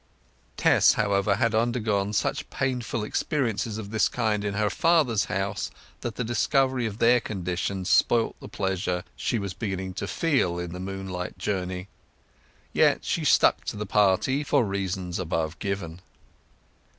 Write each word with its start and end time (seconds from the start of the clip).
Tess, 0.57 0.93
however, 0.93 1.35
had 1.35 1.53
undergone 1.53 2.11
such 2.11 2.49
painful 2.49 3.03
experiences 3.03 3.77
of 3.77 3.91
this 3.91 4.09
kind 4.09 4.43
in 4.43 4.55
her 4.55 4.71
father's 4.71 5.25
house 5.25 5.69
that 5.99 6.15
the 6.15 6.23
discovery 6.23 6.87
of 6.87 6.97
their 6.97 7.19
condition 7.19 7.85
spoilt 7.85 8.35
the 8.39 8.47
pleasure 8.47 9.03
she 9.15 9.37
was 9.37 9.53
beginning 9.53 9.93
to 9.93 10.07
feel 10.07 10.57
in 10.57 10.73
the 10.73 10.79
moonlight 10.79 11.37
journey. 11.37 11.87
Yet 12.73 13.05
she 13.05 13.23
stuck 13.23 13.63
to 13.65 13.77
the 13.77 13.85
party, 13.85 14.43
for 14.43 14.65
reasons 14.65 15.19
above 15.19 15.59
given. 15.59 16.01